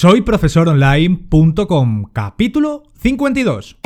Soy 0.00 0.22
profesoronline.com, 0.22 2.04
capítulo 2.14 2.84
52. 3.02 3.76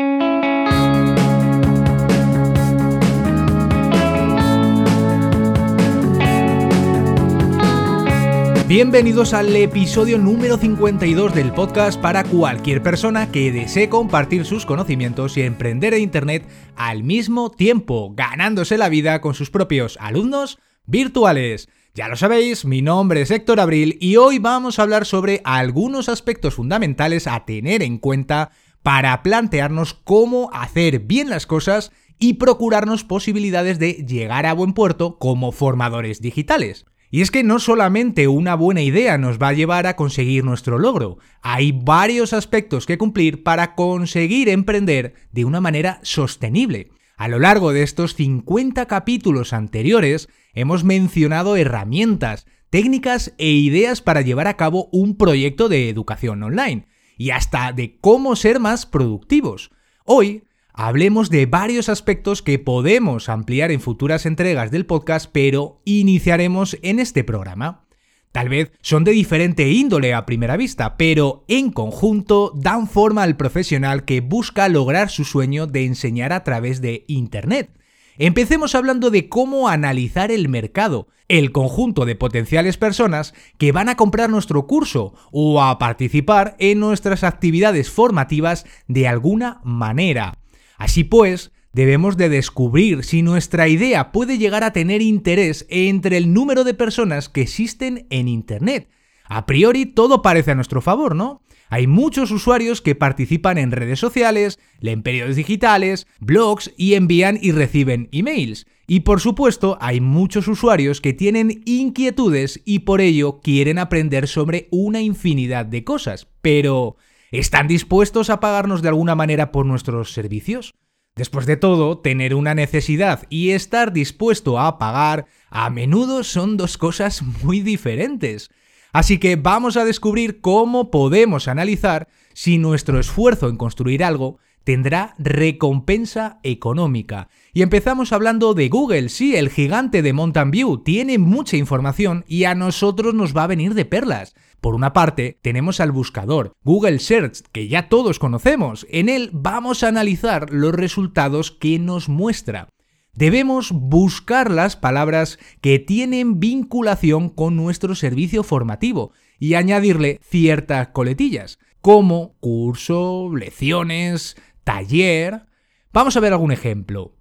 Bienvenidos 8.68 9.34
al 9.34 9.56
episodio 9.56 10.18
número 10.18 10.56
52 10.56 11.34
del 11.34 11.52
podcast 11.52 12.00
para 12.00 12.22
cualquier 12.22 12.80
persona 12.80 13.32
que 13.32 13.50
desee 13.50 13.88
compartir 13.88 14.44
sus 14.44 14.64
conocimientos 14.66 15.36
y 15.36 15.42
emprender 15.42 15.94
en 15.94 16.02
Internet 16.02 16.46
al 16.76 17.02
mismo 17.02 17.50
tiempo, 17.50 18.14
ganándose 18.14 18.78
la 18.78 18.88
vida 18.88 19.20
con 19.20 19.34
sus 19.34 19.50
propios 19.50 19.98
alumnos 20.00 20.60
virtuales. 20.86 21.68
Ya 21.96 22.08
lo 22.08 22.16
sabéis, 22.16 22.64
mi 22.64 22.82
nombre 22.82 23.20
es 23.20 23.30
Héctor 23.30 23.60
Abril 23.60 23.98
y 24.00 24.16
hoy 24.16 24.40
vamos 24.40 24.80
a 24.80 24.82
hablar 24.82 25.06
sobre 25.06 25.40
algunos 25.44 26.08
aspectos 26.08 26.54
fundamentales 26.54 27.28
a 27.28 27.44
tener 27.44 27.84
en 27.84 27.98
cuenta 27.98 28.50
para 28.82 29.22
plantearnos 29.22 29.94
cómo 29.94 30.50
hacer 30.52 30.98
bien 30.98 31.30
las 31.30 31.46
cosas 31.46 31.92
y 32.18 32.32
procurarnos 32.32 33.04
posibilidades 33.04 33.78
de 33.78 33.92
llegar 33.92 34.44
a 34.44 34.54
buen 34.54 34.72
puerto 34.72 35.20
como 35.20 35.52
formadores 35.52 36.20
digitales. 36.20 36.84
Y 37.12 37.20
es 37.20 37.30
que 37.30 37.44
no 37.44 37.60
solamente 37.60 38.26
una 38.26 38.56
buena 38.56 38.82
idea 38.82 39.16
nos 39.16 39.38
va 39.38 39.50
a 39.50 39.52
llevar 39.52 39.86
a 39.86 39.94
conseguir 39.94 40.42
nuestro 40.42 40.80
logro, 40.80 41.18
hay 41.42 41.70
varios 41.70 42.32
aspectos 42.32 42.86
que 42.86 42.98
cumplir 42.98 43.44
para 43.44 43.76
conseguir 43.76 44.48
emprender 44.48 45.14
de 45.30 45.44
una 45.44 45.60
manera 45.60 46.00
sostenible. 46.02 46.90
A 47.16 47.28
lo 47.28 47.38
largo 47.38 47.72
de 47.72 47.84
estos 47.84 48.16
50 48.16 48.86
capítulos 48.86 49.52
anteriores 49.52 50.28
hemos 50.54 50.84
mencionado 50.84 51.56
herramientas, 51.56 52.46
técnicas 52.70 53.34
e 53.38 53.50
ideas 53.50 54.00
para 54.00 54.22
llevar 54.22 54.46
a 54.46 54.56
cabo 54.56 54.88
un 54.92 55.16
proyecto 55.16 55.68
de 55.68 55.88
educación 55.88 56.42
online, 56.42 56.86
y 57.16 57.30
hasta 57.30 57.72
de 57.72 57.98
cómo 58.00 58.36
ser 58.36 58.60
más 58.60 58.86
productivos. 58.86 59.70
Hoy 60.04 60.44
hablemos 60.72 61.30
de 61.30 61.46
varios 61.46 61.88
aspectos 61.88 62.42
que 62.42 62.58
podemos 62.58 63.28
ampliar 63.28 63.70
en 63.70 63.80
futuras 63.80 64.26
entregas 64.26 64.70
del 64.70 64.86
podcast, 64.86 65.30
pero 65.32 65.80
iniciaremos 65.84 66.76
en 66.82 66.98
este 66.98 67.22
programa. 67.22 67.84
Tal 68.32 68.48
vez 68.48 68.72
son 68.82 69.04
de 69.04 69.12
diferente 69.12 69.70
índole 69.70 70.12
a 70.12 70.26
primera 70.26 70.56
vista, 70.56 70.96
pero 70.96 71.44
en 71.46 71.70
conjunto 71.70 72.52
dan 72.56 72.88
forma 72.88 73.22
al 73.22 73.36
profesional 73.36 74.04
que 74.04 74.20
busca 74.20 74.68
lograr 74.68 75.08
su 75.08 75.24
sueño 75.24 75.68
de 75.68 75.84
enseñar 75.84 76.32
a 76.32 76.42
través 76.42 76.80
de 76.80 77.04
Internet. 77.06 77.70
Empecemos 78.18 78.74
hablando 78.74 79.10
de 79.10 79.28
cómo 79.28 79.68
analizar 79.68 80.30
el 80.30 80.48
mercado, 80.48 81.08
el 81.28 81.52
conjunto 81.52 82.04
de 82.04 82.14
potenciales 82.14 82.76
personas 82.76 83.34
que 83.58 83.72
van 83.72 83.88
a 83.88 83.96
comprar 83.96 84.30
nuestro 84.30 84.66
curso 84.66 85.14
o 85.32 85.62
a 85.62 85.78
participar 85.78 86.54
en 86.58 86.78
nuestras 86.80 87.24
actividades 87.24 87.90
formativas 87.90 88.66
de 88.86 89.08
alguna 89.08 89.60
manera. 89.64 90.38
Así 90.76 91.02
pues, 91.02 91.50
debemos 91.72 92.16
de 92.16 92.28
descubrir 92.28 93.04
si 93.04 93.22
nuestra 93.22 93.66
idea 93.68 94.12
puede 94.12 94.38
llegar 94.38 94.62
a 94.62 94.72
tener 94.72 95.02
interés 95.02 95.66
entre 95.68 96.16
el 96.16 96.32
número 96.32 96.62
de 96.62 96.74
personas 96.74 97.28
que 97.28 97.42
existen 97.42 98.06
en 98.10 98.28
Internet. 98.28 98.88
A 99.24 99.46
priori 99.46 99.86
todo 99.86 100.22
parece 100.22 100.52
a 100.52 100.54
nuestro 100.54 100.82
favor, 100.82 101.16
¿no? 101.16 101.42
Hay 101.74 101.88
muchos 101.88 102.30
usuarios 102.30 102.80
que 102.80 102.94
participan 102.94 103.58
en 103.58 103.72
redes 103.72 103.98
sociales, 103.98 104.60
leen 104.78 105.02
periodos 105.02 105.34
digitales, 105.34 106.06
blogs 106.20 106.72
y 106.76 106.94
envían 106.94 107.36
y 107.42 107.50
reciben 107.50 108.08
emails. 108.12 108.68
Y 108.86 109.00
por 109.00 109.18
supuesto, 109.18 109.76
hay 109.80 110.00
muchos 110.00 110.46
usuarios 110.46 111.00
que 111.00 111.14
tienen 111.14 111.62
inquietudes 111.64 112.60
y 112.64 112.80
por 112.80 113.00
ello 113.00 113.40
quieren 113.40 113.80
aprender 113.80 114.28
sobre 114.28 114.68
una 114.70 115.00
infinidad 115.00 115.66
de 115.66 115.82
cosas. 115.82 116.28
Pero, 116.42 116.96
¿Están 117.32 117.66
dispuestos 117.66 118.30
a 118.30 118.38
pagarnos 118.38 118.80
de 118.80 118.90
alguna 118.90 119.16
manera 119.16 119.50
por 119.50 119.66
nuestros 119.66 120.12
servicios? 120.12 120.76
Después 121.16 121.44
de 121.44 121.56
todo, 121.56 121.98
tener 121.98 122.36
una 122.36 122.54
necesidad 122.54 123.26
y 123.30 123.50
estar 123.50 123.92
dispuesto 123.92 124.60
a 124.60 124.78
pagar 124.78 125.26
a 125.50 125.70
menudo 125.70 126.22
son 126.22 126.56
dos 126.56 126.78
cosas 126.78 127.22
muy 127.42 127.62
diferentes. 127.62 128.50
Así 128.94 129.18
que 129.18 129.34
vamos 129.34 129.76
a 129.76 129.84
descubrir 129.84 130.40
cómo 130.40 130.92
podemos 130.92 131.48
analizar 131.48 132.06
si 132.32 132.58
nuestro 132.58 133.00
esfuerzo 133.00 133.48
en 133.48 133.56
construir 133.56 134.04
algo 134.04 134.38
tendrá 134.62 135.16
recompensa 135.18 136.38
económica. 136.44 137.28
Y 137.52 137.62
empezamos 137.62 138.12
hablando 138.12 138.54
de 138.54 138.68
Google, 138.68 139.08
sí, 139.08 139.34
el 139.34 139.50
gigante 139.50 140.00
de 140.00 140.12
Mountain 140.12 140.52
View, 140.52 140.84
tiene 140.84 141.18
mucha 141.18 141.56
información 141.56 142.24
y 142.28 142.44
a 142.44 142.54
nosotros 142.54 143.14
nos 143.14 143.36
va 143.36 143.42
a 143.42 143.48
venir 143.48 143.74
de 143.74 143.84
perlas. 143.84 144.36
Por 144.60 144.76
una 144.76 144.92
parte, 144.92 145.40
tenemos 145.42 145.80
al 145.80 145.90
buscador, 145.90 146.52
Google 146.62 147.00
Search, 147.00 147.42
que 147.50 147.66
ya 147.66 147.88
todos 147.88 148.20
conocemos. 148.20 148.86
En 148.90 149.08
él 149.08 149.30
vamos 149.32 149.82
a 149.82 149.88
analizar 149.88 150.52
los 150.52 150.72
resultados 150.72 151.50
que 151.50 151.80
nos 151.80 152.08
muestra. 152.08 152.68
Debemos 153.14 153.70
buscar 153.72 154.50
las 154.50 154.76
palabras 154.76 155.38
que 155.60 155.78
tienen 155.78 156.40
vinculación 156.40 157.28
con 157.28 157.56
nuestro 157.56 157.94
servicio 157.94 158.42
formativo 158.42 159.12
y 159.38 159.54
añadirle 159.54 160.20
ciertas 160.22 160.88
coletillas, 160.88 161.58
como 161.80 162.34
curso, 162.40 163.30
lecciones, 163.34 164.36
taller. 164.64 165.46
Vamos 165.92 166.16
a 166.16 166.20
ver 166.20 166.32
algún 166.32 166.52
ejemplo. 166.52 167.14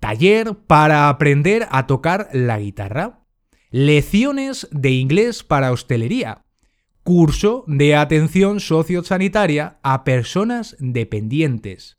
Taller 0.00 0.54
para 0.66 1.08
aprender 1.08 1.66
a 1.70 1.86
tocar 1.86 2.28
la 2.32 2.58
guitarra. 2.58 3.20
Lecciones 3.70 4.68
de 4.70 4.90
inglés 4.90 5.42
para 5.42 5.72
hostelería 5.72 6.44
curso 7.02 7.64
de 7.66 7.96
atención 7.96 8.60
sociosanitaria 8.60 9.78
a 9.82 10.04
personas 10.04 10.76
dependientes. 10.78 11.96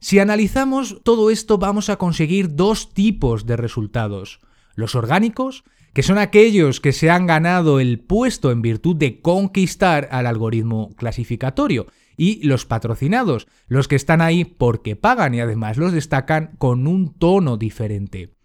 Si 0.00 0.18
analizamos 0.18 1.00
todo 1.02 1.30
esto 1.30 1.58
vamos 1.58 1.88
a 1.88 1.96
conseguir 1.96 2.54
dos 2.54 2.94
tipos 2.94 3.46
de 3.46 3.56
resultados. 3.56 4.40
Los 4.74 4.94
orgánicos, 4.94 5.64
que 5.92 6.02
son 6.02 6.18
aquellos 6.18 6.80
que 6.80 6.92
se 6.92 7.10
han 7.10 7.26
ganado 7.26 7.80
el 7.80 7.98
puesto 7.98 8.50
en 8.52 8.62
virtud 8.62 8.96
de 8.96 9.20
conquistar 9.20 10.08
al 10.12 10.26
algoritmo 10.26 10.94
clasificatorio, 10.96 11.86
y 12.16 12.44
los 12.46 12.66
patrocinados, 12.66 13.46
los 13.66 13.86
que 13.88 13.96
están 13.96 14.20
ahí 14.20 14.44
porque 14.44 14.96
pagan 14.96 15.34
y 15.34 15.40
además 15.40 15.76
los 15.76 15.92
destacan 15.92 16.56
con 16.58 16.86
un 16.86 17.14
tono 17.14 17.56
diferente 17.56 18.38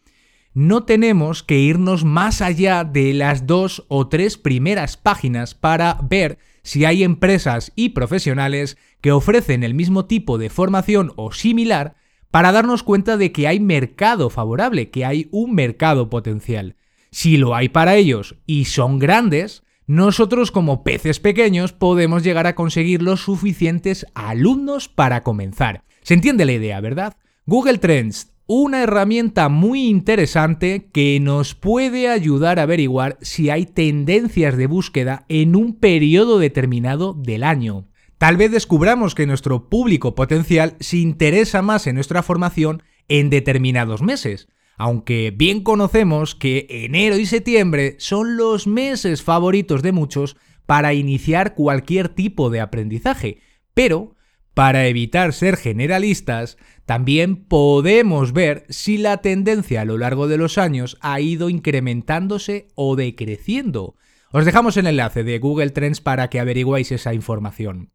no 0.54 0.84
tenemos 0.84 1.42
que 1.42 1.60
irnos 1.60 2.06
más 2.06 2.42
allá 2.42 2.84
de 2.84 3.14
las 3.14 3.48
dos 3.48 3.86
o 3.88 4.08
tres 4.08 4.38
primeras 4.38 4.98
páginas 4.98 5.56
para 5.56 5.98
ver 6.04 6.38
si 6.64 6.86
hay 6.86 7.04
empresas 7.04 7.72
y 7.76 7.90
profesionales 7.90 8.78
que 9.02 9.12
ofrecen 9.12 9.64
el 9.64 9.74
mismo 9.74 10.06
tipo 10.06 10.38
de 10.38 10.50
formación 10.50 11.12
o 11.16 11.32
similar 11.32 11.96
para 12.32 12.52
darnos 12.52 12.82
cuenta 12.82 13.18
de 13.18 13.32
que 13.32 13.48
hay 13.48 13.60
mercado 13.60 14.30
favorable, 14.30 14.90
que 14.90 15.06
hay 15.06 15.28
un 15.32 15.54
mercado 15.54 16.10
potencial. 16.10 16.78
Si 17.12 17.38
lo 17.38 17.54
hay 17.54 17.70
para 17.70 17.96
ellos 17.96 18.38
y 18.48 18.66
son 18.66 18.98
grandes, 18.98 19.62
nosotros 19.86 20.50
como 20.50 20.84
peces 20.84 21.20
pequeños 21.20 21.74
podemos 21.74 22.24
llegar 22.24 22.48
a 22.48 22.56
conseguir 22.56 23.04
los 23.04 23.22
suficientes 23.22 24.08
alumnos 24.16 24.90
para 24.90 25.22
comenzar. 25.22 25.84
Se 26.02 26.16
entiende 26.16 26.46
la 26.46 26.54
idea, 26.54 26.82
¿verdad? 26.82 27.18
Google 27.46 27.78
Trends 27.78 28.33
una 28.46 28.84
herramienta 28.84 29.48
muy 29.48 29.88
interesante 29.88 30.90
que 30.92 31.20
nos 31.22 31.56
puede 31.56 32.10
ayudar 32.10 32.60
a 32.60 32.64
averiguar 32.64 33.18
si 33.22 33.50
hay 33.50 33.66
tendencias 33.66 34.58
de 34.58 34.68
búsqueda 34.68 35.26
en 35.30 35.56
un 35.56 35.76
periodo 35.76 36.40
determinado 36.40 37.14
del 37.14 37.44
año. 37.44 37.88
Tal 38.18 38.38
vez 38.38 38.52
descubramos 38.52 39.16
que 39.16 39.28
nuestro 39.28 39.70
público 39.70 40.16
potencial 40.16 40.76
se 40.80 40.98
interesa 40.98 41.62
más 41.62 41.88
en 41.88 41.96
nuestra 41.96 42.24
formación 42.24 42.84
en 43.08 43.30
determinados 43.30 44.02
meses, 44.02 44.48
aunque 44.78 45.34
bien 45.36 45.62
conocemos 45.62 46.36
que 46.36 46.68
enero 46.70 47.18
y 47.18 47.26
septiembre 47.26 47.96
son 48.00 48.38
los 48.38 48.68
meses 48.68 49.24
favoritos 49.24 49.82
de 49.82 49.92
muchos 49.92 50.36
para 50.66 50.94
iniciar 50.94 51.54
cualquier 51.56 52.10
tipo 52.10 52.50
de 52.50 52.62
aprendizaje, 52.62 53.40
pero 53.74 54.16
para 54.54 54.88
evitar 54.88 55.34
ser 55.34 55.58
generalistas, 55.58 56.58
también 56.86 57.46
podemos 57.46 58.34
ver 58.34 58.66
si 58.70 58.98
la 58.98 59.18
tendencia 59.18 59.82
a 59.82 59.86
lo 59.86 59.98
largo 59.98 60.28
de 60.28 60.38
los 60.38 60.58
años 60.58 60.98
ha 61.02 61.20
ido 61.20 61.50
incrementándose 61.50 62.68
o 62.76 62.96
decreciendo. 62.96 63.96
Os 64.32 64.46
dejamos 64.46 64.78
el 64.78 64.88
enlace 64.88 65.24
de 65.24 65.40
Google 65.40 65.70
Trends 65.70 66.02
para 66.02 66.30
que 66.30 66.40
averiguéis 66.40 66.92
esa 66.92 67.14
información. 67.14 67.92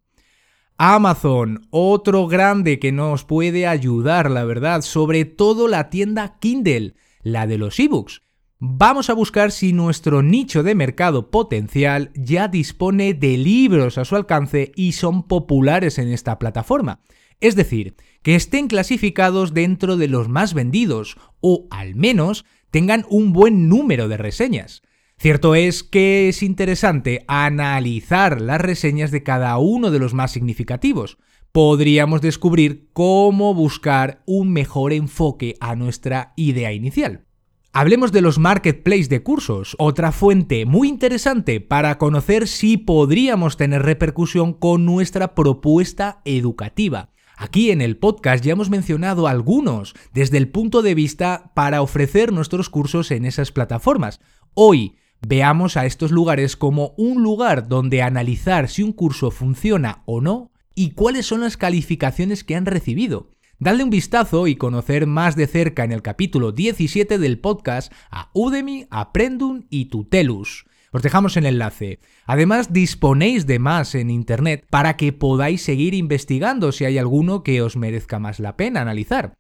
Amazon, 0.77 1.67
otro 1.71 2.29
grande 2.29 2.79
que 2.79 2.93
nos 2.93 3.25
puede 3.25 3.67
ayudar, 3.67 4.31
la 4.31 4.45
verdad, 4.45 4.83
sobre 4.83 5.25
todo 5.25 5.67
la 5.67 5.91
tienda 5.91 6.39
Kindle, 6.39 6.95
la 7.23 7.49
de 7.49 7.59
los 7.59 7.81
ebooks. 7.81 8.23
Vamos 8.61 9.09
a 9.09 9.13
buscar 9.13 9.53
si 9.53 9.73
nuestro 9.73 10.21
nicho 10.21 10.65
de 10.65 10.75
mercado 10.75 11.31
potencial 11.31 12.11
ya 12.17 12.49
dispone 12.49 13.15
de 13.15 13.37
libros 13.37 13.99
a 13.99 14.05
su 14.05 14.17
alcance 14.17 14.73
y 14.75 14.93
son 14.93 15.29
populares 15.29 15.97
en 15.99 16.09
esta 16.09 16.41
plataforma. 16.41 17.01
Es 17.39 17.55
decir, 17.55 17.95
que 18.23 18.35
estén 18.35 18.67
clasificados 18.67 19.55
dentro 19.55 19.97
de 19.97 20.09
los 20.09 20.29
más 20.29 20.55
vendidos 20.55 21.19
o 21.41 21.69
al 21.71 21.95
menos 21.95 22.45
tengan 22.73 23.07
un 23.09 23.33
buen 23.33 23.69
número 23.69 24.09
de 24.09 24.17
reseñas. 24.17 24.83
Cierto 25.19 25.55
es 25.55 25.85
que 25.85 26.29
es 26.29 26.43
interesante 26.43 27.25
analizar 27.29 28.41
las 28.41 28.61
reseñas 28.61 29.13
de 29.13 29.23
cada 29.23 29.57
uno 29.59 29.93
de 29.93 30.01
los 30.01 30.15
más 30.15 30.33
significativos. 30.33 31.19
Podríamos 31.53 32.23
descubrir 32.23 32.91
cómo 32.93 33.55
buscar 33.55 34.25
un 34.27 34.53
mejor 34.53 34.93
enfoque 34.93 35.55
a 35.61 35.77
nuestra 35.77 36.33
idea 36.35 36.73
inicial. 36.73 37.28
Hablemos 37.73 38.13
de 38.13 38.23
los 38.23 38.39
marketplaces 38.39 39.11
de 39.11 39.23
cursos, 39.23 39.77
otra 39.79 40.11
fuente 40.11 40.65
muy 40.65 40.89
interesante 40.89 41.61
para 41.61 41.99
conocer 41.99 42.49
si 42.49 42.79
podríamos 42.79 43.59
tener 43.59 43.83
repercusión 43.83 44.55
con 44.55 44.87
nuestra 44.87 45.35
propuesta 45.35 46.23
educativa. 46.25 47.11
Aquí 47.37 47.71
en 47.71 47.83
el 47.83 47.99
podcast 47.99 48.43
ya 48.43 48.53
hemos 48.53 48.71
mencionado 48.71 49.29
algunos 49.29 49.95
desde 50.13 50.39
el 50.39 50.49
punto 50.49 50.81
de 50.81 50.95
vista 50.95 51.53
para 51.55 51.83
ofrecer 51.83 52.33
nuestros 52.33 52.71
cursos 52.71 53.11
en 53.11 53.27
esas 53.27 53.53
plataformas. 53.53 54.19
Hoy 54.55 54.97
veamos 55.21 55.77
a 55.77 55.85
estos 55.85 56.11
lugares 56.11 56.57
como 56.57 56.95
un 56.97 57.23
lugar 57.23 57.69
donde 57.69 58.03
analizar 58.03 58.69
si 58.71 58.83
un 58.83 58.93
curso 58.93 59.31
funciona 59.31 60.03
o 60.07 60.21
no 60.23 60.51
y 60.75 60.93
cuáles 60.93 61.27
son 61.27 61.43
las 61.43 61.57
calificaciones 61.57 62.45
que 62.45 62.57
han 62.57 62.67
recibido. 62.67 63.29
Dadle 63.61 63.83
un 63.83 63.91
vistazo 63.91 64.47
y 64.47 64.55
conocer 64.55 65.09
más 65.09 65.35
de 65.35 65.49
cerca 65.49 65.83
en 65.83 65.91
el 65.91 66.01
capítulo 66.01 66.53
17 66.53 67.19
del 67.19 67.41
podcast 67.41 67.93
a 68.09 68.31
Udemy, 68.33 68.87
Aprendum 68.89 69.65
y 69.69 69.87
Tutelus. 69.87 70.67
Os 70.93 71.03
dejamos 71.03 71.37
el 71.37 71.45
enlace. 71.45 71.99
Además, 72.25 72.73
disponéis 72.73 73.49
de 73.49 73.59
más 73.59 73.97
en 73.97 74.11
Internet 74.11 74.65
para 74.71 74.97
que 74.97 75.13
podáis 75.13 75.61
seguir 75.63 75.95
investigando 75.95 76.71
si 76.71 76.85
hay 76.85 76.99
alguno 76.99 77.43
que 77.43 77.61
os 77.61 77.77
merezca 77.77 78.21
más 78.21 78.39
la 78.39 78.57
pena 78.57 78.81
analizar. 78.81 79.35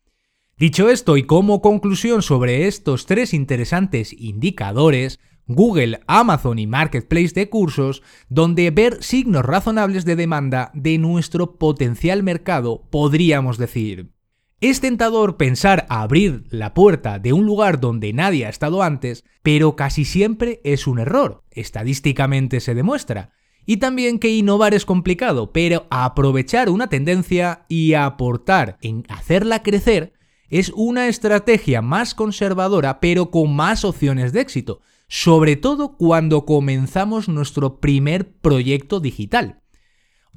Dicho 0.56 0.90
esto 0.90 1.16
y 1.16 1.22
como 1.22 1.62
conclusión 1.62 2.22
sobre 2.22 2.66
estos 2.66 3.06
tres 3.06 3.32
interesantes 3.32 4.12
indicadores, 4.12 5.20
Google, 5.48 6.00
Amazon 6.06 6.58
y 6.58 6.66
Marketplace 6.66 7.32
de 7.34 7.48
cursos, 7.48 8.02
donde 8.28 8.70
ver 8.70 9.02
signos 9.02 9.44
razonables 9.44 10.04
de 10.04 10.14
demanda 10.14 10.70
de 10.74 10.98
nuestro 10.98 11.56
potencial 11.58 12.22
mercado, 12.22 12.86
podríamos 12.90 13.56
decir. 13.56 14.12
Es 14.60 14.80
tentador 14.80 15.36
pensar 15.36 15.86
abrir 15.88 16.44
la 16.50 16.74
puerta 16.74 17.18
de 17.18 17.32
un 17.32 17.46
lugar 17.46 17.80
donde 17.80 18.12
nadie 18.12 18.44
ha 18.44 18.48
estado 18.50 18.82
antes, 18.82 19.24
pero 19.42 19.74
casi 19.74 20.04
siempre 20.04 20.60
es 20.64 20.86
un 20.86 20.98
error, 20.98 21.44
estadísticamente 21.50 22.60
se 22.60 22.74
demuestra. 22.74 23.32
Y 23.64 23.76
también 23.76 24.18
que 24.18 24.30
innovar 24.30 24.74
es 24.74 24.84
complicado, 24.84 25.52
pero 25.52 25.86
aprovechar 25.90 26.70
una 26.70 26.88
tendencia 26.88 27.66
y 27.68 27.94
aportar 27.94 28.78
en 28.82 29.04
hacerla 29.08 29.62
crecer 29.62 30.12
es 30.50 30.72
una 30.74 31.08
estrategia 31.08 31.80
más 31.80 32.14
conservadora, 32.14 33.00
pero 33.00 33.30
con 33.30 33.54
más 33.54 33.84
opciones 33.84 34.32
de 34.32 34.40
éxito, 34.40 34.80
sobre 35.08 35.56
todo 35.56 35.96
cuando 35.96 36.44
comenzamos 36.44 37.28
nuestro 37.28 37.80
primer 37.80 38.30
proyecto 38.30 39.00
digital. 39.00 39.62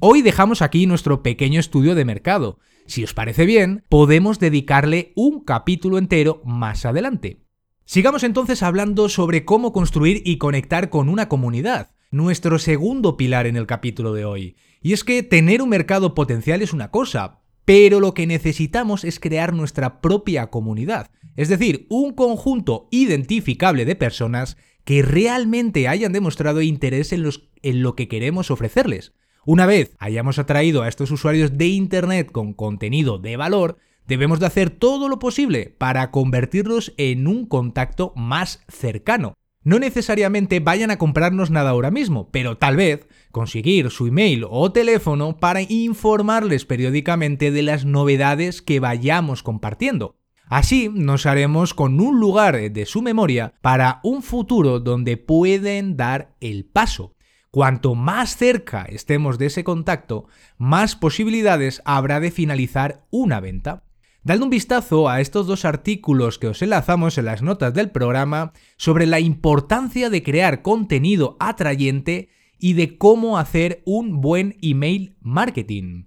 Hoy 0.00 0.22
dejamos 0.22 0.62
aquí 0.62 0.86
nuestro 0.86 1.22
pequeño 1.22 1.60
estudio 1.60 1.94
de 1.94 2.04
mercado. 2.04 2.58
Si 2.86 3.04
os 3.04 3.14
parece 3.14 3.46
bien, 3.46 3.84
podemos 3.88 4.40
dedicarle 4.40 5.12
un 5.14 5.44
capítulo 5.44 5.98
entero 5.98 6.42
más 6.44 6.86
adelante. 6.86 7.44
Sigamos 7.84 8.24
entonces 8.24 8.62
hablando 8.62 9.08
sobre 9.08 9.44
cómo 9.44 9.72
construir 9.72 10.22
y 10.24 10.38
conectar 10.38 10.88
con 10.88 11.08
una 11.08 11.28
comunidad, 11.28 11.90
nuestro 12.10 12.58
segundo 12.58 13.16
pilar 13.16 13.46
en 13.46 13.56
el 13.56 13.66
capítulo 13.66 14.14
de 14.14 14.24
hoy. 14.24 14.56
Y 14.80 14.94
es 14.94 15.04
que 15.04 15.22
tener 15.22 15.60
un 15.60 15.68
mercado 15.68 16.14
potencial 16.14 16.62
es 16.62 16.72
una 16.72 16.90
cosa, 16.90 17.41
pero 17.64 18.00
lo 18.00 18.14
que 18.14 18.26
necesitamos 18.26 19.04
es 19.04 19.20
crear 19.20 19.52
nuestra 19.52 20.00
propia 20.00 20.48
comunidad, 20.48 21.10
es 21.36 21.48
decir, 21.48 21.86
un 21.88 22.12
conjunto 22.12 22.88
identificable 22.90 23.84
de 23.84 23.96
personas 23.96 24.56
que 24.84 25.02
realmente 25.02 25.88
hayan 25.88 26.12
demostrado 26.12 26.60
interés 26.60 27.12
en, 27.12 27.82
lo 27.82 27.94
que 27.94 28.08
queremos 28.08 28.50
ofrecerles. 28.50 29.12
Una 29.44 29.66
vez 29.66 29.94
hayamos 29.98 30.38
atraído 30.38 30.82
a 30.82 30.88
estos 30.88 31.10
usuarios 31.10 31.56
de 31.56 31.68
Internet 31.68 32.30
con 32.30 32.52
contenido 32.52 33.18
de 33.18 33.36
valor, 33.36 33.78
debemos 34.06 34.40
de 34.40 34.46
hacer 34.46 34.70
todo 34.70 35.08
lo 35.08 35.18
posible 35.18 35.74
para 35.78 36.10
convertirlos 36.10 36.94
en 36.96 37.26
un 37.26 37.46
contacto 37.46 38.12
más 38.16 38.64
cercano. 38.68 39.34
No 39.64 39.78
necesariamente 39.78 40.58
vayan 40.58 40.90
a 40.90 40.98
comprarnos 40.98 41.50
nada 41.50 41.70
ahora 41.70 41.92
mismo, 41.92 42.30
pero 42.30 42.58
tal 42.58 42.76
vez 42.76 43.06
conseguir 43.30 43.90
su 43.90 44.08
email 44.08 44.44
o 44.50 44.72
teléfono 44.72 45.36
para 45.38 45.62
informarles 45.62 46.64
periódicamente 46.64 47.52
de 47.52 47.62
las 47.62 47.84
novedades 47.84 48.60
que 48.60 48.80
vayamos 48.80 49.42
compartiendo. 49.42 50.16
Así 50.46 50.90
nos 50.92 51.26
haremos 51.26 51.74
con 51.74 52.00
un 52.00 52.18
lugar 52.18 52.72
de 52.72 52.86
su 52.86 53.02
memoria 53.02 53.54
para 53.62 54.00
un 54.02 54.22
futuro 54.22 54.80
donde 54.80 55.16
pueden 55.16 55.96
dar 55.96 56.34
el 56.40 56.64
paso. 56.64 57.14
Cuanto 57.50 57.94
más 57.94 58.36
cerca 58.36 58.84
estemos 58.88 59.38
de 59.38 59.46
ese 59.46 59.62
contacto, 59.62 60.26
más 60.58 60.96
posibilidades 60.96 61.82
habrá 61.84 62.18
de 62.18 62.30
finalizar 62.30 63.06
una 63.10 63.40
venta. 63.40 63.84
Dale 64.24 64.44
un 64.44 64.50
vistazo 64.50 65.08
a 65.08 65.20
estos 65.20 65.48
dos 65.48 65.64
artículos 65.64 66.38
que 66.38 66.46
os 66.46 66.62
enlazamos 66.62 67.18
en 67.18 67.24
las 67.24 67.42
notas 67.42 67.74
del 67.74 67.90
programa 67.90 68.52
sobre 68.76 69.04
la 69.06 69.18
importancia 69.18 70.10
de 70.10 70.22
crear 70.22 70.62
contenido 70.62 71.36
atrayente 71.40 72.28
y 72.56 72.74
de 72.74 72.96
cómo 72.98 73.36
hacer 73.36 73.82
un 73.84 74.20
buen 74.20 74.56
email 74.62 75.16
marketing. 75.20 76.04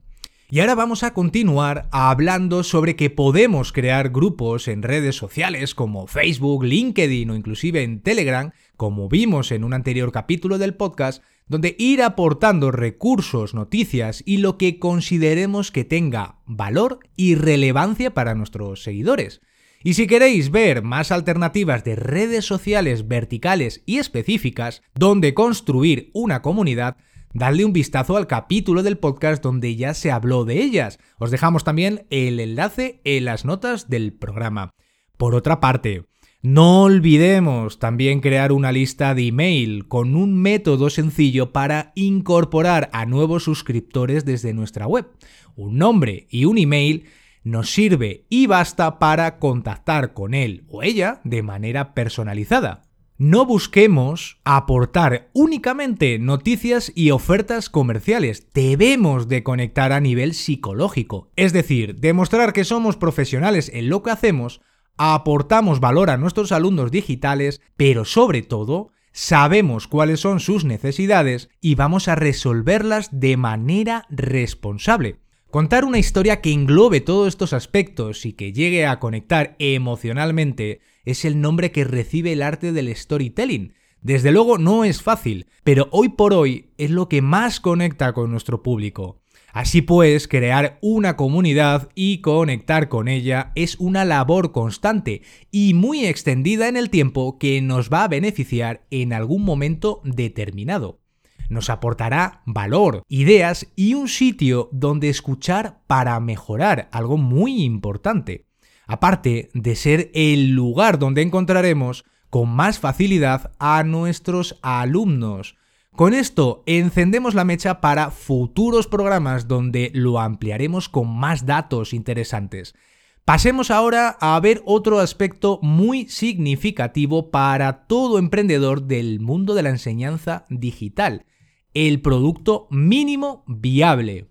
Y 0.50 0.62
ahora 0.62 0.76
vamos 0.76 1.04
a 1.04 1.14
continuar 1.14 1.90
hablando 1.92 2.64
sobre 2.64 2.96
que 2.96 3.10
podemos 3.10 3.74
crear 3.74 4.12
grupos 4.12 4.70
en 4.70 4.82
redes 4.82 5.18
sociales 5.18 5.76
como 5.76 6.08
Facebook, 6.08 6.64
LinkedIn 6.64 7.32
o 7.32 7.36
inclusive 7.36 7.84
en 7.84 8.00
Telegram, 8.00 8.54
como 8.78 9.10
vimos 9.10 9.52
en 9.52 9.64
un 9.64 9.74
anterior 9.74 10.12
capítulo 10.12 10.58
del 10.58 10.76
podcast, 10.76 11.24
donde 11.48 11.76
ir 11.78 12.02
aportando 12.02 12.72
recursos, 12.72 13.54
noticias 13.54 14.24
y 14.26 14.38
lo 14.38 14.58
que 14.58 14.80
consideremos 14.80 15.72
que 15.72 15.84
tenga 15.84 16.40
valor 16.46 17.00
y 17.16 17.36
relevancia 17.36 18.14
para 18.14 18.36
nuestros 18.36 18.84
seguidores. 18.84 19.42
Y 19.84 19.94
si 19.94 20.08
queréis 20.08 20.50
ver 20.50 20.82
más 20.82 21.12
alternativas 21.12 21.84
de 21.84 21.96
redes 21.96 22.46
sociales 22.46 23.08
verticales 23.08 23.84
y 23.86 23.98
específicas 23.98 24.82
donde 24.96 25.36
construir 25.36 26.10
una 26.14 26.42
comunidad, 26.42 26.98
Dadle 27.38 27.66
un 27.66 27.74
vistazo 27.74 28.16
al 28.16 28.28
capítulo 28.28 28.82
del 28.82 28.98
podcast 28.98 29.44
donde 29.44 29.76
ya 29.76 29.94
se 29.94 30.10
habló 30.10 30.46
de 30.46 30.64
ellas. 30.64 31.00
Os 31.20 31.32
dejamos 31.32 31.66
también 31.66 32.08
el 32.10 32.40
enlace 32.40 33.02
en 33.04 33.26
las 33.26 33.44
notas 33.44 33.90
del 33.90 34.14
programa. 34.14 34.72
Por 35.18 35.36
otra 35.36 35.60
parte, 35.60 36.06
no 36.46 36.84
olvidemos 36.84 37.80
también 37.80 38.22
crear 38.22 38.52
una 38.52 38.72
lista 38.72 39.16
de 39.16 39.28
email 39.28 39.88
con 39.88 40.16
un 40.16 40.40
método 40.40 40.92
sencillo 40.92 41.52
para 41.52 41.92
incorporar 41.96 42.90
a 42.94 43.08
nuevos 43.08 43.44
suscriptores 43.44 44.26
desde 44.26 44.54
nuestra 44.54 44.86
web. 44.86 45.08
Un 45.56 45.80
nombre 45.80 46.28
y 46.30 46.46
un 46.46 46.60
email 46.60 47.06
nos 47.44 47.72
sirve 47.72 48.26
y 48.30 48.46
basta 48.46 49.00
para 49.00 49.40
contactar 49.40 50.14
con 50.14 50.36
él 50.36 50.66
o 50.70 50.84
ella 50.84 51.20
de 51.24 51.42
manera 51.42 51.96
personalizada. 51.96 52.84
No 53.18 53.46
busquemos 53.46 54.40
aportar 54.44 55.30
únicamente 55.34 56.20
noticias 56.20 56.92
y 56.94 57.10
ofertas 57.10 57.70
comerciales, 57.72 58.50
debemos 58.54 59.28
de 59.30 59.42
conectar 59.42 59.92
a 59.92 60.00
nivel 60.00 60.36
psicológico, 60.36 61.32
es 61.36 61.54
decir, 61.54 61.96
demostrar 61.96 62.54
que 62.54 62.66
somos 62.66 62.98
profesionales 62.98 63.72
en 63.74 63.90
lo 63.90 64.04
que 64.04 64.12
hacemos, 64.12 64.62
aportamos 64.98 65.80
valor 65.80 66.10
a 66.10 66.18
nuestros 66.18 66.52
alumnos 66.52 66.92
digitales, 66.92 67.62
pero 67.78 68.06
sobre 68.06 68.42
todo, 68.42 68.92
sabemos 69.12 69.88
cuáles 69.88 70.20
son 70.20 70.40
sus 70.40 70.66
necesidades 70.66 71.50
y 71.62 71.76
vamos 71.76 72.08
a 72.08 72.16
resolverlas 72.16 73.10
de 73.12 73.38
manera 73.38 74.06
responsable. 74.10 75.20
Contar 75.52 75.86
una 75.86 76.00
historia 76.00 76.42
que 76.42 76.52
englobe 76.52 77.00
todos 77.00 77.30
estos 77.30 77.54
aspectos 77.54 78.26
y 78.26 78.34
que 78.34 78.52
llegue 78.52 78.86
a 78.86 79.00
conectar 79.00 79.56
emocionalmente 79.60 80.82
es 81.06 81.24
el 81.24 81.40
nombre 81.40 81.72
que 81.72 81.86
recibe 81.86 82.34
el 82.34 82.42
arte 82.42 82.74
del 82.74 82.94
storytelling. 82.94 83.74
Desde 84.02 84.32
luego 84.32 84.58
no 84.58 84.84
es 84.84 85.02
fácil, 85.02 85.48
pero 85.64 85.88
hoy 85.92 86.10
por 86.10 86.34
hoy 86.34 86.74
es 86.78 86.92
lo 86.92 87.08
que 87.08 87.22
más 87.22 87.62
conecta 87.62 88.12
con 88.12 88.32
nuestro 88.32 88.64
público. 88.64 89.22
Así 89.56 89.82
pues, 89.82 90.28
crear 90.28 90.78
una 90.82 91.16
comunidad 91.16 91.88
y 91.96 92.20
conectar 92.20 92.90
con 92.90 93.08
ella 93.08 93.54
es 93.56 93.78
una 93.80 94.04
labor 94.04 94.52
constante 94.52 95.22
y 95.50 95.74
muy 95.74 96.06
extendida 96.06 96.68
en 96.68 96.76
el 96.76 96.90
tiempo 96.90 97.40
que 97.40 97.62
nos 97.62 97.90
va 97.90 98.04
a 98.04 98.10
beneficiar 98.10 98.86
en 98.92 99.14
algún 99.14 99.46
momento 99.46 100.02
determinado. 100.04 101.00
Nos 101.48 101.70
aportará 101.70 102.42
valor, 102.46 103.04
ideas 103.08 103.68
y 103.78 103.94
un 103.94 104.10
sitio 104.10 104.68
donde 104.74 105.08
escuchar 105.08 105.80
para 105.88 106.20
mejorar, 106.20 106.90
algo 106.92 107.16
muy 107.16 107.64
importante 107.64 108.48
aparte 108.88 109.50
de 109.54 109.76
ser 109.76 110.12
el 110.14 110.52
lugar 110.52 111.00
donde 111.00 111.22
encontraremos 111.22 112.06
con 112.30 112.50
más 112.50 112.80
facilidad 112.80 113.52
a 113.60 113.84
nuestros 113.84 114.60
alumnos. 114.62 115.56
Con 115.96 116.14
esto 116.14 116.62
encendemos 116.66 117.36
la 117.36 117.46
mecha 117.46 117.80
para 117.80 118.12
futuros 118.12 118.86
programas 118.86 119.48
donde 119.48 119.92
lo 119.94 120.20
ampliaremos 120.20 120.90
con 120.90 121.08
más 121.08 121.46
datos 121.46 121.94
interesantes. 121.94 122.76
Pasemos 123.24 123.72
ahora 123.72 124.18
a 124.20 124.38
ver 124.42 124.62
otro 124.66 125.00
aspecto 125.00 125.58
muy 125.62 126.10
significativo 126.10 127.32
para 127.32 127.88
todo 127.88 128.20
emprendedor 128.20 128.84
del 128.84 129.22
mundo 129.22 129.54
de 129.54 129.64
la 129.64 129.70
enseñanza 129.70 130.46
digital, 130.50 131.26
el 131.74 132.02
producto 132.02 132.68
mínimo 132.70 133.46
viable. 133.48 134.28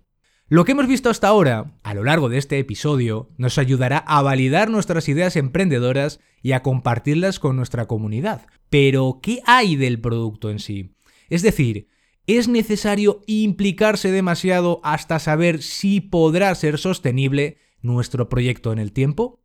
Lo 0.47 0.65
que 0.65 0.73
hemos 0.73 0.85
visto 0.85 1.09
hasta 1.09 1.29
ahora, 1.29 1.79
a 1.81 1.95
lo 1.95 2.03
largo 2.03 2.29
de 2.29 2.37
este 2.37 2.59
episodio, 2.59 3.31
nos 3.37 3.57
ayudará 3.57 3.97
a 3.97 4.21
validar 4.21 4.69
nuestras 4.69 5.09
ideas 5.09 5.35
emprendedoras 5.35 6.19
y 6.43 6.51
a 6.51 6.61
compartirlas 6.61 7.39
con 7.39 7.55
nuestra 7.55 7.87
comunidad. 7.87 8.45
Pero, 8.69 9.19
¿qué 9.23 9.41
hay 9.47 9.75
del 9.75 9.99
producto 9.99 10.51
en 10.51 10.59
sí? 10.59 10.94
Es 11.29 11.41
decir, 11.41 11.87
¿es 12.27 12.47
necesario 12.47 13.21
implicarse 13.27 14.11
demasiado 14.11 14.81
hasta 14.83 15.19
saber 15.19 15.61
si 15.61 16.01
podrá 16.01 16.53
ser 16.55 16.77
sostenible 16.77 17.57
nuestro 17.81 18.29
proyecto 18.29 18.71
en 18.71 18.79
el 18.79 18.91
tiempo? 18.91 19.41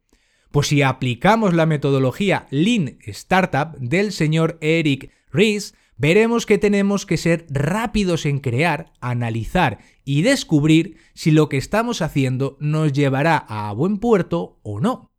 Pues 0.51 0.67
si 0.69 0.83
aplicamos 0.83 1.55
la 1.55 1.67
metodología 1.67 2.47
Lean 2.51 2.99
Startup 3.07 3.77
del 3.79 4.13
señor 4.13 4.59
Eric 4.61 5.13
Ries, 5.33 5.75
veremos 5.97 6.47
que 6.47 6.59
tenemos 6.59 7.07
que 7.07 7.17
ser 7.19 7.47
rápidos 7.51 8.27
en 8.27 8.41
crear, 8.41 8.93
analizar 9.01 9.79
y 10.05 10.23
descubrir 10.23 10.97
si 11.15 11.31
lo 11.31 11.49
que 11.49 11.57
estamos 11.57 12.03
haciendo 12.03 12.57
nos 12.59 12.93
llevará 12.93 13.37
a 13.37 13.73
buen 13.73 13.99
puerto 13.99 14.59
o 14.63 14.81
no. 14.81 15.10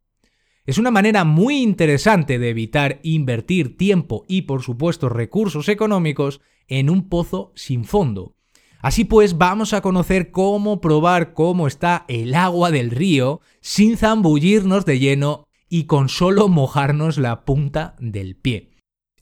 Es 0.71 0.77
una 0.77 0.89
manera 0.89 1.25
muy 1.25 1.57
interesante 1.61 2.39
de 2.39 2.47
evitar 2.47 3.01
invertir 3.03 3.75
tiempo 3.75 4.23
y 4.29 4.43
por 4.43 4.61
supuesto 4.61 5.09
recursos 5.09 5.67
económicos 5.67 6.39
en 6.69 6.89
un 6.89 7.09
pozo 7.09 7.51
sin 7.55 7.83
fondo. 7.83 8.37
Así 8.79 9.03
pues, 9.03 9.37
vamos 9.37 9.73
a 9.73 9.81
conocer 9.81 10.31
cómo 10.31 10.79
probar 10.79 11.33
cómo 11.33 11.67
está 11.67 12.05
el 12.07 12.35
agua 12.35 12.71
del 12.71 12.89
río 12.89 13.41
sin 13.59 13.97
zambullirnos 13.97 14.85
de 14.85 14.99
lleno 14.99 15.45
y 15.67 15.87
con 15.87 16.07
solo 16.07 16.47
mojarnos 16.47 17.17
la 17.17 17.43
punta 17.43 17.97
del 17.99 18.37
pie. 18.37 18.71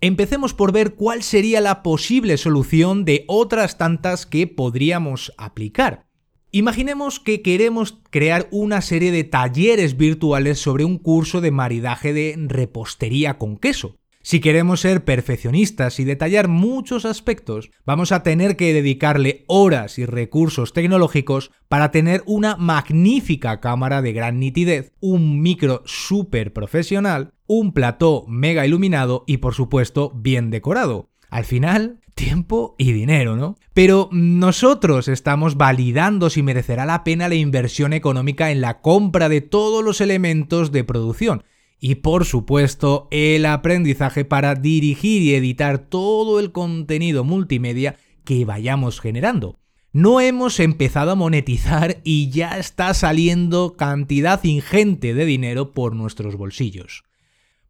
Empecemos 0.02 0.54
por 0.54 0.72
ver 0.72 0.94
cuál 0.94 1.24
sería 1.24 1.62
la 1.62 1.82
posible 1.82 2.38
solución 2.38 3.06
de 3.06 3.26
otras 3.28 3.80
tantas 3.80 4.28
que 4.28 4.46
podríamos 4.46 5.34
aplicar. 5.36 6.09
Imaginemos 6.52 7.20
que 7.20 7.44
queremos 7.44 8.00
crear 8.10 8.48
una 8.50 8.82
serie 8.82 9.12
de 9.12 9.24
talleres 9.24 9.98
virtuales 9.98 10.60
sobre 10.60 10.84
un 10.84 10.98
curso 10.98 11.42
de 11.42 11.52
maridaje 11.52 12.12
de 12.12 12.34
repostería 12.38 13.38
con 13.38 13.58
queso. 13.58 13.98
Si 14.24 14.40
queremos 14.40 14.82
ser 14.82 15.06
perfeccionistas 15.06 16.00
y 16.00 16.06
detallar 16.06 16.48
muchos 16.48 17.06
aspectos, 17.06 17.70
vamos 17.86 18.12
a 18.12 18.24
tener 18.24 18.58
que 18.58 18.74
dedicarle 18.74 19.46
horas 19.48 20.00
y 20.00 20.06
recursos 20.08 20.74
tecnológicos 20.74 21.52
para 21.68 21.92
tener 21.92 22.24
una 22.26 22.56
magnífica 22.56 23.60
cámara 23.60 24.02
de 24.02 24.14
gran 24.14 24.40
nitidez, 24.40 24.92
un 25.00 25.42
micro 25.42 25.84
súper 25.86 26.52
profesional, 26.52 27.32
un 27.46 27.74
plató 27.74 28.26
mega 28.28 28.66
iluminado 28.66 29.24
y 29.28 29.38
por 29.38 29.54
supuesto 29.54 30.12
bien 30.16 30.50
decorado. 30.50 31.10
Al 31.30 31.46
final, 31.46 31.99
tiempo 32.20 32.76
y 32.78 32.92
dinero, 32.92 33.38
¿no? 33.38 33.56
Pero 33.74 34.10
nosotros 34.12 35.08
estamos 35.08 35.56
validando 35.56 36.30
si 36.30 36.44
merecerá 36.44 36.86
la 36.86 37.06
pena 37.06 37.30
la 37.30 37.36
inversión 37.36 37.94
económica 37.94 38.52
en 38.52 38.60
la 38.60 38.82
compra 38.82 39.30
de 39.30 39.40
todos 39.40 39.86
los 39.86 40.02
elementos 40.02 40.74
de 40.74 40.84
producción 40.84 41.46
y 41.80 41.96
por 41.96 42.26
supuesto 42.26 43.08
el 43.10 43.46
aprendizaje 43.46 44.26
para 44.26 44.56
dirigir 44.56 45.22
y 45.22 45.34
editar 45.34 45.78
todo 45.78 46.42
el 46.42 46.52
contenido 46.52 47.24
multimedia 47.24 47.96
que 48.26 48.44
vayamos 48.44 49.00
generando. 49.00 49.58
No 49.94 50.20
hemos 50.20 50.60
empezado 50.60 51.12
a 51.12 51.16
monetizar 51.16 52.02
y 52.04 52.30
ya 52.32 52.58
está 52.58 52.94
saliendo 52.94 53.78
cantidad 53.78 54.44
ingente 54.44 55.14
de 55.14 55.24
dinero 55.24 55.72
por 55.72 55.96
nuestros 55.96 56.36
bolsillos. 56.36 57.06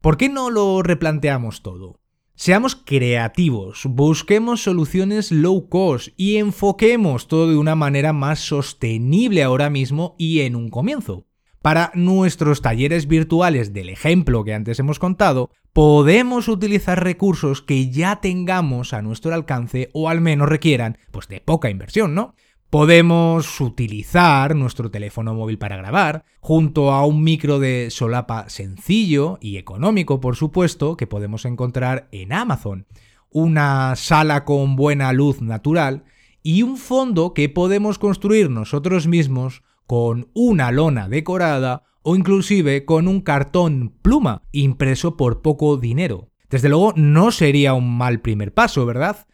¿Por 0.01 0.17
qué 0.17 0.27
no 0.27 0.49
lo 0.49 0.81
replanteamos 0.81 1.61
todo? 1.61 1.99
Seamos 2.41 2.77
creativos, 2.77 3.81
busquemos 3.85 4.63
soluciones 4.63 5.29
low 5.29 5.67
cost 5.67 6.13
y 6.15 6.37
enfoquemos 6.37 7.27
todo 7.27 7.49
de 7.49 7.57
una 7.57 7.75
manera 7.75 8.13
más 8.13 8.39
sostenible 8.39 9.43
ahora 9.43 9.69
mismo 9.69 10.15
y 10.17 10.39
en 10.39 10.55
un 10.55 10.69
comienzo. 10.69 11.25
Para 11.61 11.91
nuestros 11.95 12.61
talleres 12.61 13.09
virtuales 13.09 13.73
del 13.73 13.89
ejemplo 13.89 14.45
que 14.45 14.53
antes 14.53 14.79
hemos 14.79 14.99
contado, 14.99 15.49
podemos 15.73 16.47
utilizar 16.47 17.03
recursos 17.03 17.61
que 17.61 17.89
ya 17.89 18.21
tengamos 18.21 18.93
a 18.93 19.01
nuestro 19.01 19.33
alcance 19.33 19.89
o 19.91 20.07
al 20.07 20.21
menos 20.21 20.47
requieran 20.47 20.97
pues 21.11 21.27
de 21.27 21.41
poca 21.41 21.69
inversión, 21.69 22.15
¿no? 22.15 22.35
Podemos 22.69 23.61
utilizar 23.61 24.55
nuestro 24.55 24.91
teléfono 24.91 25.33
móvil 25.33 25.57
para 25.57 25.75
grabar, 25.75 26.23
junto 26.39 26.91
a 26.91 27.03
un 27.03 27.23
micro 27.23 27.57
de 27.57 27.87
solapa 27.89 28.47
sencillo 28.47 29.39
y 29.41 29.57
económico, 29.57 30.21
por 30.21 30.35
supuesto, 30.35 30.95
que 30.95 31.07
podemos 31.07 31.45
encontrar 31.45 32.07
en 32.11 32.31
Amazon, 32.31 32.85
una 33.31 33.95
sala 33.95 34.45
con 34.45 34.75
buena 34.75 35.13
luz 35.13 35.41
natural 35.41 36.03
y 36.43 36.61
un 36.61 36.77
fondo 36.77 37.33
que 37.33 37.49
podemos 37.49 37.97
construir 37.97 38.51
nosotros 38.51 39.07
mismos 39.07 39.63
con 39.87 40.29
una 40.35 40.71
lona 40.71 41.09
decorada 41.09 41.81
o 42.03 42.15
inclusive 42.15 42.85
con 42.85 43.07
un 43.07 43.21
cartón 43.21 43.95
pluma 44.03 44.43
impreso 44.51 45.17
por 45.17 45.41
poco 45.41 45.77
dinero. 45.77 46.29
Desde 46.51 46.69
luego 46.69 46.93
no 46.95 47.31
sería 47.31 47.73
un 47.73 47.97
mal 47.97 48.21
primer 48.21 48.53
paso, 48.53 48.85
¿verdad? 48.85 49.25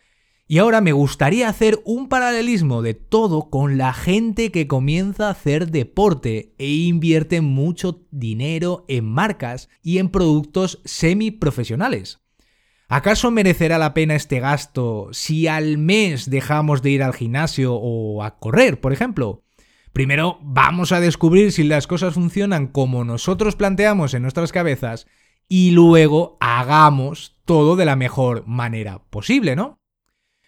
Y 0.47 0.59
ahora 0.59 0.79
me 0.79 0.91
gustaría 0.91 1.49
hacer 1.49 1.81
un 1.85 2.07
paralelismo 2.07 2.83
de 2.83 2.93
todo 2.93 3.49
con 3.49 3.79
la 3.79 3.93
gente 3.93 4.51
que 4.51 4.67
comienza 4.67 5.27
a 5.27 5.31
hacer 5.31 5.71
deporte 5.71 6.53
e 6.59 6.69
invierte 6.69 7.41
mucho 7.41 8.05
dinero 8.11 8.85
en 8.87 9.05
marcas 9.05 9.69
y 9.81 9.97
en 9.97 10.09
productos 10.09 10.81
semiprofesionales. 10.85 12.19
¿Acaso 12.87 13.31
merecerá 13.31 13.79
la 13.79 13.95
pena 13.95 14.13
este 14.13 14.39
gasto 14.39 15.09
si 15.11 15.47
al 15.47 15.79
mes 15.79 16.29
dejamos 16.29 16.83
de 16.83 16.91
ir 16.91 17.01
al 17.01 17.15
gimnasio 17.15 17.73
o 17.73 18.21
a 18.21 18.37
correr, 18.37 18.79
por 18.79 18.93
ejemplo? 18.93 19.43
Primero 19.93 20.37
vamos 20.43 20.91
a 20.91 20.99
descubrir 20.99 21.53
si 21.53 21.63
las 21.63 21.87
cosas 21.87 22.13
funcionan 22.13 22.67
como 22.67 23.03
nosotros 23.03 23.55
planteamos 23.55 24.13
en 24.13 24.21
nuestras 24.21 24.51
cabezas 24.51 25.07
y 25.47 25.71
luego 25.71 26.37
hagamos 26.39 27.41
todo 27.45 27.75
de 27.75 27.85
la 27.85 27.95
mejor 27.95 28.45
manera 28.45 28.99
posible, 29.09 29.55
¿no? 29.55 29.79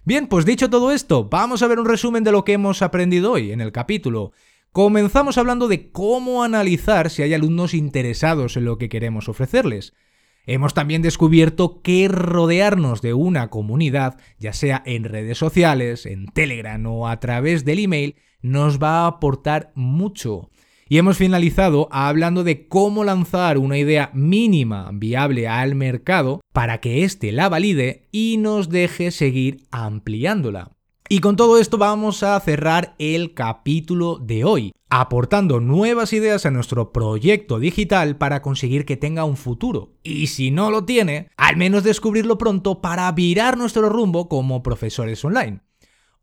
Bien, 0.07 0.27
pues 0.27 0.45
dicho 0.45 0.69
todo 0.69 0.93
esto, 0.93 1.25
vamos 1.25 1.61
a 1.61 1.67
ver 1.67 1.81
un 1.81 1.85
resumen 1.85 2.23
de 2.23 2.31
lo 2.31 2.45
que 2.45 2.53
hemos 2.53 2.81
aprendido 2.81 3.33
hoy 3.33 3.51
en 3.51 3.59
el 3.59 3.73
capítulo. 3.73 4.31
Comenzamos 4.71 5.37
hablando 5.37 5.67
de 5.67 5.91
cómo 5.91 6.43
analizar 6.43 7.09
si 7.09 7.23
hay 7.23 7.33
alumnos 7.33 7.73
interesados 7.73 8.55
en 8.55 8.63
lo 8.63 8.77
que 8.77 8.87
queremos 8.87 9.27
ofrecerles. 9.27 9.93
Hemos 10.45 10.73
también 10.73 11.01
descubierto 11.01 11.81
que 11.81 12.07
rodearnos 12.07 13.01
de 13.01 13.13
una 13.13 13.49
comunidad, 13.49 14.17
ya 14.39 14.53
sea 14.53 14.81
en 14.85 15.03
redes 15.03 15.39
sociales, 15.39 16.05
en 16.05 16.27
Telegram 16.27 16.85
o 16.85 17.09
a 17.09 17.19
través 17.19 17.65
del 17.65 17.79
email, 17.79 18.15
nos 18.41 18.81
va 18.81 19.01
a 19.01 19.07
aportar 19.07 19.73
mucho. 19.75 20.49
Y 20.89 20.97
hemos 20.97 21.17
finalizado 21.17 21.89
hablando 21.91 22.43
de 22.43 22.67
cómo 22.67 23.03
lanzar 23.03 23.57
una 23.57 23.77
idea 23.77 24.09
mínima 24.13 24.89
viable 24.93 25.47
al 25.47 25.75
mercado 25.75 26.41
para 26.53 26.79
que 26.79 27.03
éste 27.03 27.31
la 27.31 27.49
valide 27.49 28.07
y 28.11 28.37
nos 28.37 28.69
deje 28.69 29.11
seguir 29.11 29.65
ampliándola. 29.71 30.71
Y 31.09 31.19
con 31.19 31.37
todo 31.37 31.57
esto 31.57 31.77
vamos 31.77 32.21
a 32.23 32.37
cerrar 32.39 32.95
el 32.99 33.33
capítulo 33.33 34.17
de 34.17 34.43
hoy, 34.43 34.73
aportando 34.89 35.61
nuevas 35.61 36.11
ideas 36.11 36.45
a 36.45 36.51
nuestro 36.51 36.91
proyecto 36.91 37.59
digital 37.59 38.17
para 38.17 38.41
conseguir 38.41 38.85
que 38.85 38.97
tenga 38.97 39.23
un 39.23 39.37
futuro. 39.37 39.93
Y 40.03 40.27
si 40.27 40.51
no 40.51 40.69
lo 40.69 40.83
tiene, 40.83 41.29
al 41.37 41.55
menos 41.55 41.83
descubrirlo 41.83 42.37
pronto 42.37 42.81
para 42.81 43.09
virar 43.13 43.57
nuestro 43.57 43.87
rumbo 43.87 44.27
como 44.27 44.63
profesores 44.63 45.23
online. 45.23 45.61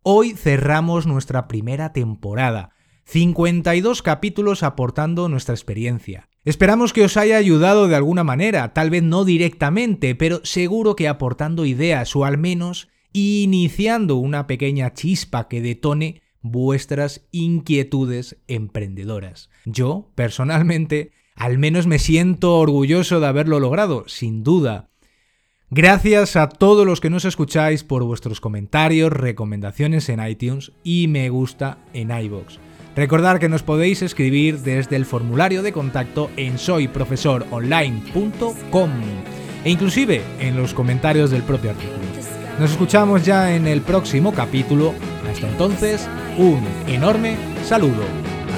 Hoy 0.02 0.32
cerramos 0.32 1.06
nuestra 1.06 1.48
primera 1.48 1.94
temporada. 1.94 2.73
52 3.04 4.02
capítulos 4.02 4.62
aportando 4.62 5.28
nuestra 5.28 5.54
experiencia. 5.54 6.28
Esperamos 6.44 6.92
que 6.92 7.04
os 7.04 7.16
haya 7.16 7.36
ayudado 7.36 7.88
de 7.88 7.96
alguna 7.96 8.24
manera, 8.24 8.72
tal 8.74 8.90
vez 8.90 9.02
no 9.02 9.24
directamente, 9.24 10.14
pero 10.14 10.40
seguro 10.44 10.96
que 10.96 11.08
aportando 11.08 11.64
ideas 11.64 12.14
o 12.16 12.24
al 12.24 12.38
menos 12.38 12.88
iniciando 13.12 14.16
una 14.16 14.46
pequeña 14.46 14.92
chispa 14.92 15.48
que 15.48 15.62
detone 15.62 16.22
vuestras 16.42 17.26
inquietudes 17.30 18.36
emprendedoras. 18.48 19.48
Yo, 19.64 20.10
personalmente, 20.14 21.12
al 21.34 21.58
menos 21.58 21.86
me 21.86 21.98
siento 21.98 22.58
orgulloso 22.58 23.20
de 23.20 23.26
haberlo 23.26 23.60
logrado, 23.60 24.04
sin 24.06 24.42
duda. 24.42 24.90
Gracias 25.70 26.36
a 26.36 26.48
todos 26.48 26.86
los 26.86 27.00
que 27.00 27.10
nos 27.10 27.24
escucháis 27.24 27.82
por 27.82 28.04
vuestros 28.04 28.40
comentarios, 28.40 29.12
recomendaciones 29.12 30.08
en 30.08 30.24
iTunes 30.24 30.72
y 30.84 31.08
me 31.08 31.30
gusta 31.30 31.78
en 31.94 32.10
iBox. 32.10 32.58
Recordad 32.96 33.38
que 33.38 33.48
nos 33.48 33.62
podéis 33.62 34.02
escribir 34.02 34.58
desde 34.60 34.96
el 34.96 35.04
formulario 35.04 35.62
de 35.62 35.72
contacto 35.72 36.30
en 36.36 36.58
soyprofesoronline.com 36.58 38.90
e 39.64 39.70
inclusive 39.70 40.22
en 40.38 40.56
los 40.56 40.74
comentarios 40.74 41.30
del 41.30 41.42
propio 41.42 41.70
artículo. 41.70 41.98
Nos 42.58 42.70
escuchamos 42.70 43.24
ya 43.24 43.54
en 43.54 43.66
el 43.66 43.80
próximo 43.80 44.32
capítulo. 44.32 44.94
Hasta 45.28 45.48
entonces, 45.48 46.08
un 46.38 46.62
enorme 46.86 47.36
saludo. 47.64 48.04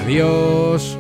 Adiós. 0.05 0.99